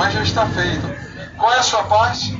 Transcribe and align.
mas 0.00 0.14
já 0.14 0.22
está 0.22 0.46
feito. 0.46 0.90
Qual 1.36 1.52
é 1.52 1.58
a 1.58 1.62
sua 1.62 1.82
parte? 1.84 2.34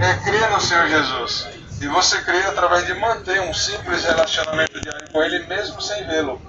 É 0.00 0.14
crer 0.24 0.50
no 0.50 0.60
Senhor 0.60 0.88
Jesus. 0.88 1.46
E 1.80 1.86
você 1.86 2.20
crê 2.22 2.42
através 2.42 2.84
de 2.84 2.94
manter 2.94 3.40
um 3.42 3.54
simples 3.54 4.04
relacionamento 4.04 4.80
diário 4.80 5.08
com 5.12 5.22
Ele, 5.22 5.46
mesmo 5.46 5.80
sem 5.80 6.04
vê-lo. 6.04 6.40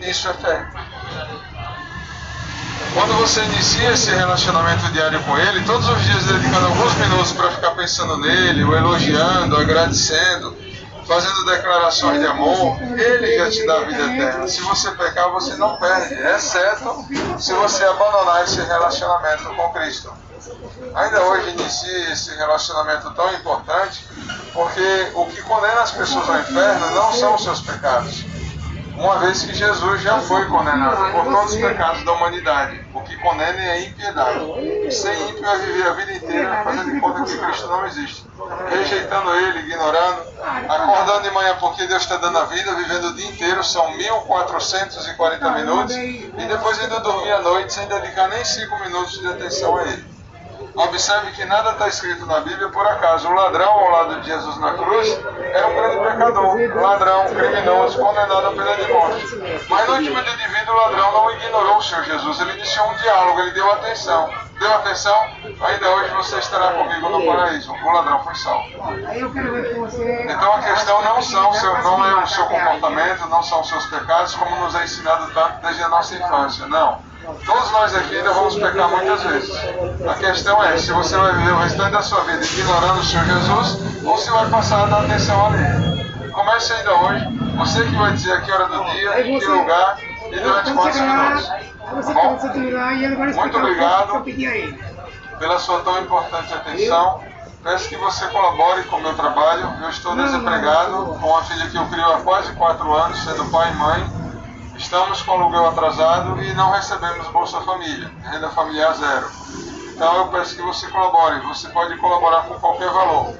Isso 0.00 0.28
é 0.28 0.34
fé. 0.34 0.68
Quando 2.94 3.12
você 3.14 3.42
inicia 3.42 3.90
esse 3.90 4.10
relacionamento 4.12 4.86
diário 4.92 5.20
com 5.24 5.36
Ele, 5.36 5.64
todos 5.64 5.88
os 5.88 6.00
dias 6.04 6.26
dedicando 6.26 6.66
alguns 6.66 6.94
minutos 6.94 7.32
para 7.32 7.50
ficar 7.50 7.72
pensando 7.72 8.16
nele, 8.18 8.62
o 8.62 8.76
elogiando, 8.76 9.56
agradecendo, 9.56 10.56
fazendo 11.08 11.46
declarações 11.46 12.20
de 12.20 12.26
amor, 12.26 12.76
Ele 12.82 13.38
já 13.38 13.50
te 13.50 13.66
dá 13.66 13.78
a 13.78 13.84
vida 13.84 14.02
eterna. 14.02 14.46
Se 14.46 14.60
você 14.60 14.90
pecar, 14.92 15.30
você 15.30 15.56
não 15.56 15.76
perde, 15.78 16.14
exceto 16.14 17.06
se 17.38 17.52
você 17.54 17.84
abandonar 17.84 18.44
esse 18.44 18.60
relacionamento 18.60 19.44
com 19.56 19.72
Cristo. 19.72 20.12
Ainda 20.94 21.22
hoje 21.22 21.50
inicia 21.50 22.12
esse 22.12 22.34
relacionamento 22.36 23.10
tão 23.14 23.32
importante, 23.34 24.06
porque 24.52 25.10
o 25.14 25.26
que 25.26 25.42
condena 25.42 25.80
as 25.80 25.90
pessoas 25.92 26.28
ao 26.28 26.40
inferno 26.40 26.90
não 26.94 27.12
são 27.12 27.34
os 27.34 27.42
seus 27.42 27.60
pecados 27.62 28.24
uma 28.98 29.18
vez 29.18 29.42
que 29.42 29.54
Jesus 29.54 30.02
já 30.02 30.18
foi 30.20 30.44
condenado 30.46 31.12
por 31.12 31.24
todos 31.24 31.54
os 31.54 31.60
pecados 31.60 32.04
da 32.04 32.12
humanidade. 32.12 32.84
O 32.92 33.00
que 33.00 33.16
condena 33.16 33.62
é 33.62 33.70
a 33.70 33.80
impiedade. 33.80 34.92
Sem 34.92 35.30
ímpio 35.30 35.46
é 35.46 35.58
viver 35.58 35.88
a 35.88 35.92
vida 35.92 36.12
inteira 36.12 36.64
fazendo 36.64 36.92
de 36.92 37.00
conta 37.00 37.22
que 37.24 37.38
Cristo 37.38 37.68
não 37.68 37.86
existe. 37.86 38.26
Rejeitando 38.70 39.34
Ele, 39.34 39.58
ignorando, 39.60 40.22
acordando 40.68 41.22
de 41.22 41.30
manhã 41.30 41.56
porque 41.60 41.86
Deus 41.86 42.02
está 42.02 42.16
dando 42.16 42.38
a 42.38 42.44
vida, 42.44 42.74
vivendo 42.74 43.08
o 43.08 43.14
dia 43.14 43.28
inteiro, 43.28 43.62
são 43.62 43.90
1440 43.96 45.50
minutos, 45.52 45.94
e 45.94 46.46
depois 46.48 46.80
ainda 46.80 47.00
dormir 47.00 47.32
à 47.32 47.42
noite 47.42 47.72
sem 47.72 47.86
dedicar 47.86 48.28
nem 48.28 48.44
5 48.44 48.78
minutos 48.80 49.20
de 49.20 49.26
atenção 49.28 49.76
a 49.76 49.82
Ele. 49.82 50.17
Observe 50.78 51.32
que 51.32 51.44
nada 51.44 51.72
está 51.72 51.88
escrito 51.88 52.24
na 52.24 52.38
Bíblia 52.38 52.68
por 52.68 52.86
acaso. 52.86 53.28
O 53.28 53.34
ladrão 53.34 53.68
ao 53.68 53.90
lado 53.90 54.20
de 54.20 54.28
Jesus 54.28 54.56
na 54.58 54.74
cruz 54.74 55.20
era 55.52 55.66
um 55.66 55.74
grande 55.74 55.96
pecador, 55.96 56.80
ladrão, 56.80 57.24
criminoso, 57.34 57.98
condenado 57.98 58.46
à 58.46 58.50
pena 58.52 58.76
de 58.76 58.92
morte. 58.92 59.26
Mas 59.68 59.88
no 59.88 59.94
último 59.96 60.22
dia 60.22 60.36
de 60.36 60.46
vida, 60.46 60.72
o 60.72 60.76
ladrão 60.76 61.10
não 61.10 61.32
ignorou 61.32 61.78
o 61.78 61.82
Senhor 61.82 62.04
Jesus. 62.04 62.40
Ele 62.40 62.52
iniciou 62.52 62.88
um 62.90 62.94
diálogo, 62.94 63.40
ele 63.40 63.50
deu 63.50 63.72
atenção. 63.72 64.30
Deu 64.60 64.72
atenção? 64.74 65.20
Ainda 65.60 65.90
hoje 65.90 66.14
você 66.14 66.38
estará 66.38 66.72
comigo 66.72 67.08
no 67.08 67.26
paraíso. 67.26 67.72
O 67.72 67.92
ladrão 67.92 68.22
foi 68.22 68.34
salvo. 68.36 68.68
Então 70.28 70.52
a 70.52 70.62
questão 70.62 71.02
não, 71.02 71.20
são 71.20 71.52
seu, 71.54 71.82
não 71.82 72.06
é 72.06 72.22
o 72.22 72.26
seu 72.28 72.46
comportamento, 72.46 73.28
não 73.28 73.42
são 73.42 73.62
os 73.62 73.68
seus 73.68 73.84
pecados, 73.86 74.32
como 74.36 74.54
nos 74.56 74.76
é 74.76 74.84
ensinado 74.84 75.28
tanto 75.34 75.60
desde 75.60 75.82
a 75.82 75.88
nossa 75.88 76.14
infância. 76.14 76.66
Não. 76.68 77.07
Todos 77.44 77.70
nós 77.72 77.94
aqui 77.94 78.16
ainda 78.16 78.32
vamos 78.32 78.54
pecar 78.56 78.88
muitas 78.88 79.22
vezes. 79.22 79.50
A 80.08 80.14
questão 80.14 80.62
é 80.64 80.76
se 80.78 80.92
você 80.92 81.16
vai 81.16 81.34
viver 81.34 81.52
o 81.52 81.58
restante 81.58 81.92
da 81.92 82.02
sua 82.02 82.20
vida 82.22 82.44
ignorando 82.44 83.00
o 83.00 83.04
Senhor 83.04 83.24
Jesus 83.26 83.80
ou 84.04 84.16
se 84.16 84.30
vai 84.30 84.48
passar 84.48 84.84
a 84.84 84.86
dar 84.86 85.00
atenção 85.04 85.46
a 85.46 85.50
Ele. 85.56 86.30
Comece 86.30 86.72
ainda 86.72 86.94
hoje. 86.94 87.26
Você 87.58 87.84
que 87.84 87.96
vai 87.96 88.12
dizer 88.12 88.32
a 88.32 88.40
que 88.40 88.52
hora 88.52 88.66
do 88.66 88.84
dia, 88.84 89.20
em 89.20 89.38
que 89.38 89.46
lugar 89.46 89.98
e 90.30 90.38
durante 90.40 90.72
quantos 90.72 91.00
minutos. 91.00 91.46
Tá 92.06 92.12
bom? 92.12 92.38
Muito 93.40 93.58
obrigado 93.58 94.24
pela 95.38 95.58
sua 95.58 95.80
tão 95.80 96.00
importante 96.00 96.52
atenção. 96.54 97.20
Peço 97.62 97.88
que 97.88 97.96
você 97.96 98.26
colabore 98.28 98.84
com 98.84 98.96
o 98.96 99.02
meu 99.02 99.14
trabalho. 99.14 99.68
Eu 99.82 99.90
estou 99.90 100.14
desempregado, 100.14 101.16
com 101.20 101.26
uma 101.28 101.42
filha 101.42 101.66
que 101.68 101.76
eu 101.76 101.84
crio 101.86 102.06
há 102.12 102.20
quase 102.20 102.52
quatro 102.52 102.92
anos, 102.94 103.18
sendo 103.24 103.44
pai 103.50 103.72
e 103.72 103.74
mãe. 103.74 104.27
Estamos 104.78 105.20
com 105.22 105.32
aluguel 105.32 105.66
atrasado 105.66 106.40
e 106.40 106.54
não 106.54 106.70
recebemos 106.70 107.26
Bolsa 107.28 107.60
Família, 107.62 108.10
renda 108.22 108.48
familiar 108.50 108.94
zero. 108.94 109.28
Então 109.92 110.16
eu 110.18 110.28
peço 110.28 110.54
que 110.54 110.62
você 110.62 110.86
colabore. 110.86 111.40
Você 111.48 111.68
pode 111.70 111.96
colaborar 111.96 112.42
com 112.42 112.54
qualquer 112.54 112.88
valor. 112.88 113.34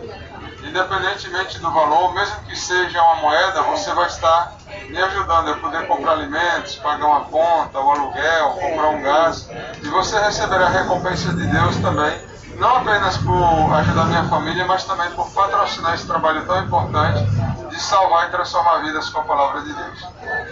Independentemente 0.64 1.61
do 1.61 1.70
valor, 1.70 2.12
mesmo 2.12 2.41
que 2.42 2.56
seja 2.56 3.00
uma 3.00 3.14
moeda, 3.22 3.62
você 3.62 3.94
vai 3.94 4.09
estar 4.09 4.53
me 4.88 5.00
ajudando 5.00 5.53
a 5.53 5.56
poder 5.59 5.87
comprar 5.87 6.12
alimentos, 6.12 6.75
pagar 6.76 7.06
uma 7.06 7.21
conta, 7.26 7.78
o 7.78 7.91
aluguel, 7.93 8.50
comprar 8.60 8.88
um 8.88 9.03
gás. 9.03 9.49
E 9.81 9.88
você 9.88 10.19
receberá 10.19 10.66
a 10.66 10.70
recompensa 10.70 11.32
de 11.32 11.47
Deus 11.47 11.76
também, 11.76 12.20
não 12.56 12.78
apenas 12.78 13.16
por 13.19 13.72
ajudar 13.75 14.06
minha 14.06 14.25
família, 14.25 14.66
mas 14.66 14.84
também 14.84 15.09
por 15.12 15.31
patrocinar 15.31 15.94
esse 15.94 16.06
trabalho 16.06 16.44
tão 16.44 16.65
importante 16.65 17.25
de 17.70 17.81
salvar 17.81 18.26
e 18.28 18.32
transformar 18.32 18.78
vidas 18.78 19.09
com 19.10 19.20
a 19.20 19.25
palavra 19.25 19.62
de 19.62 19.72
Deus. 19.72 20.06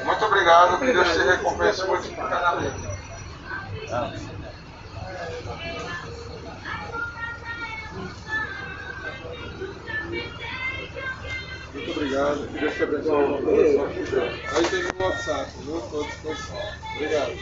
Muito 0.06 0.24
obrigado, 0.24 0.78
que 0.78 0.92
Deus 0.92 1.12
te 1.12 1.18
recompense 1.18 1.86
multiplicadamente. 1.86 2.88
Muito 11.72 11.90
obrigado, 11.90 12.46
que 12.46 12.58
Deus 12.58 12.74
te 12.74 12.82
abençoe. 12.84 13.84
Aí 14.54 14.64
tem 14.68 14.84
o 14.84 15.02
WhatsApp, 15.02 15.50
viu? 15.58 15.78
Estou 15.78 16.00
à 16.00 16.06
disposição. 16.06 16.62
Obrigado. 16.94 17.36